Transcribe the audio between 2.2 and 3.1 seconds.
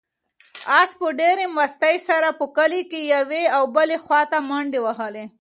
په کلي کې